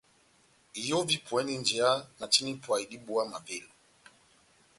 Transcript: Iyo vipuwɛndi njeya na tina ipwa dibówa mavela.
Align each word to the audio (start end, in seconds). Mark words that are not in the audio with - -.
Iyo 0.81 0.97
vipuwɛndi 1.09 1.53
njeya 1.61 1.91
na 2.17 2.25
tina 2.31 2.49
ipwa 2.55 2.75
dibówa 2.89 3.23
mavela. 3.31 3.71